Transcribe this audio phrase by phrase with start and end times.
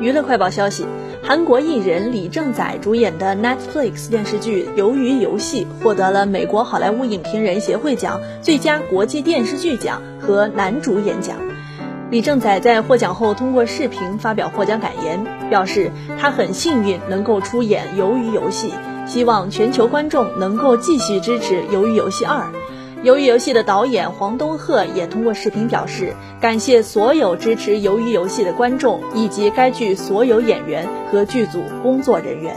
[0.00, 0.86] 娱乐快报消息：
[1.24, 11.36] 韩国艺人李正宰主演的 Netflix 电视剧《鱿鱼游戏》获得了美国好莱坞影评人协会奖最佳国际电视剧奖和男主演奖。
[12.12, 18.68] 李正宰在获奖后通过视频发表获奖感言，表示他很幸运能够出演《鱿鱼游戏》，
[19.10, 22.38] 希望全球观众能够继续支持《鱿鱼游戏二》。
[23.04, 32.56] 鱿鱼游戏的导演黄东赫也通过视频表示，感谢所有支持鱿鱼游戏的观众以及该剧所有演员和剧组工作人员。